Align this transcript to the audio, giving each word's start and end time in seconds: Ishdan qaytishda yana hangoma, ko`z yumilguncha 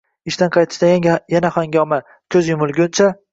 Ishdan 0.29 0.51
qaytishda 0.55 0.89
yana 1.35 1.51
hangoma, 1.59 2.01
ko`z 2.37 2.43
yumilguncha 2.49 3.13